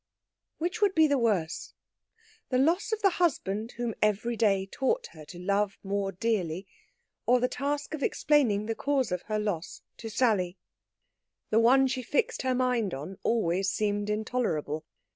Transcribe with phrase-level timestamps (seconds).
[0.57, 1.75] Which would be the worse?
[2.49, 6.65] The loss of the husband whom every day taught her to love more dearly,
[7.27, 10.57] or the task of explaining the cause of her loss to Sally?
[11.51, 14.85] The one she fixed her mind on always seemed intolerable.